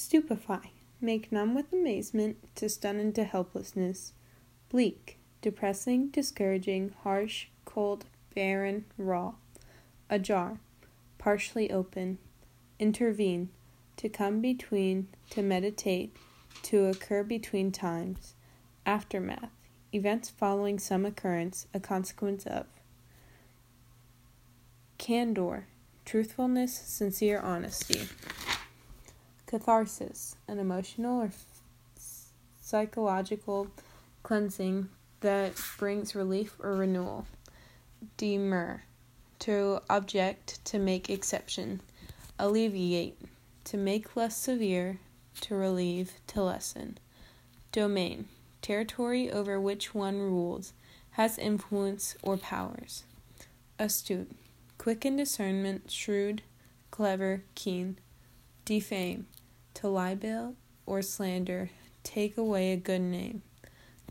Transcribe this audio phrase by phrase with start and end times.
[0.00, 4.14] Stupefy, make numb with amazement, to stun into helplessness.
[4.70, 9.34] Bleak, depressing, discouraging, harsh, cold, barren, raw.
[10.08, 10.58] Ajar,
[11.18, 12.16] partially open.
[12.78, 13.50] Intervene,
[13.98, 16.16] to come between, to meditate,
[16.62, 18.32] to occur between times.
[18.86, 19.52] Aftermath,
[19.92, 22.64] events following some occurrence, a consequence of.
[24.96, 25.66] Candor,
[26.06, 28.08] truthfulness, sincere honesty.
[29.50, 31.32] Catharsis, an emotional or
[32.60, 33.66] psychological
[34.22, 34.88] cleansing
[35.22, 37.26] that brings relief or renewal.
[38.16, 38.84] Demur,
[39.40, 41.80] to object, to make exception.
[42.38, 43.18] Alleviate,
[43.64, 45.00] to make less severe,
[45.40, 46.98] to relieve, to lessen.
[47.72, 48.26] Domain,
[48.62, 50.72] territory over which one rules,
[51.12, 53.02] has influence or powers.
[53.80, 54.30] Astute,
[54.78, 56.42] quick in discernment, shrewd,
[56.92, 57.98] clever, keen.
[58.64, 59.26] Defame,
[59.80, 61.70] to libel or slander,
[62.02, 63.42] take away a good name.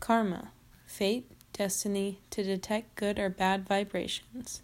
[0.00, 0.50] Karma,
[0.86, 4.62] fate, destiny, to detect good or bad vibrations.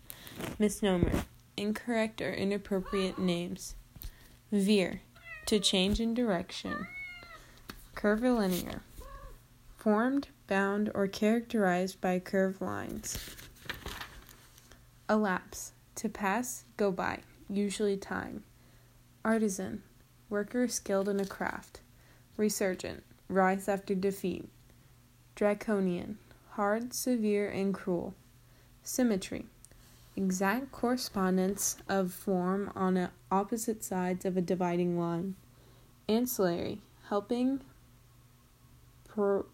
[0.58, 1.24] Misnomer,
[1.56, 3.76] incorrect or inappropriate names.
[4.50, 5.02] Veer,
[5.46, 6.86] to change in direction.
[7.94, 8.82] Curvilinear,
[9.76, 13.18] formed, bound, or characterized by curved lines.
[15.08, 18.42] Elapse, to pass, go by, usually time.
[19.24, 19.82] Artisan,
[20.28, 21.80] worker skilled in a craft.
[22.36, 24.48] Resurgent, rise after defeat.
[25.34, 26.18] Draconian,
[26.50, 28.14] hard, severe, and cruel.
[28.82, 29.46] Symmetry,
[30.16, 35.34] exact correspondence of form on opposite sides of a dividing line.
[36.08, 37.60] Ancillary, helping,
[39.08, 39.46] pro-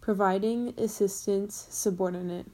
[0.00, 2.46] providing assistance, subordinate.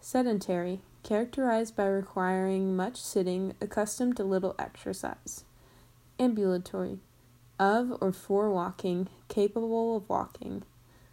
[0.00, 5.44] Sedentary, characterized by requiring much sitting, accustomed to little exercise.
[6.22, 7.00] Ambulatory,
[7.58, 10.62] of or for walking, capable of walking.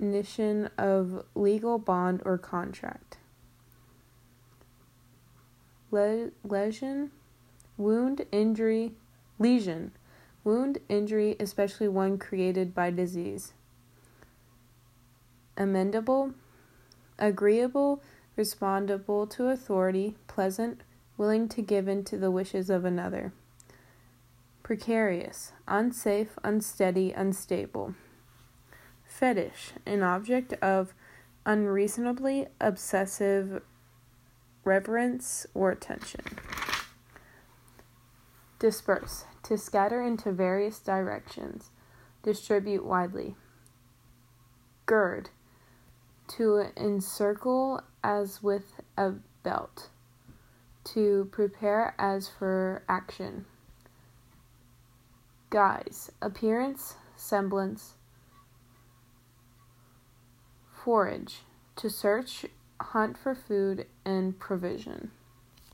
[0.03, 3.19] Termination of legal bond or contract.
[5.93, 7.13] Le- lesion,
[7.77, 8.95] wound, injury,
[9.39, 9.93] lesion,
[10.43, 13.53] wound, injury, especially one created by disease.
[15.57, 16.35] Amendable,
[17.17, 18.03] agreeable,
[18.35, 20.81] respondable to authority, pleasant,
[21.17, 23.33] willing to give in to the wishes of another.
[24.65, 27.95] Precarious, unsafe, unsteady, unstable.
[29.13, 30.95] Fetish, an object of
[31.45, 33.63] unreasonably obsessive
[34.65, 36.23] reverence or attention.
[38.59, 41.71] Disperse, to scatter into various directions,
[42.23, 43.37] distribute widely.
[44.87, 45.31] Gird,
[46.29, 49.13] to encircle as with a
[49.43, 49.91] belt,
[50.85, 53.45] to prepare as for action.
[55.51, 57.95] Guise, appearance, semblance.
[60.85, 61.43] Forage,
[61.77, 62.45] to search
[62.81, 65.13] hunt for food and provision.